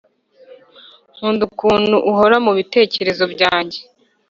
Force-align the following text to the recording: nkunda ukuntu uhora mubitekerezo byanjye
nkunda 1.15 1.41
ukuntu 1.49 1.95
uhora 2.11 2.35
mubitekerezo 2.45 3.23
byanjye 3.33 3.79